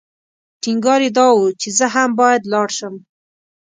[0.61, 2.95] ټینګار یې دا و چې زه هم باید لاړ شم.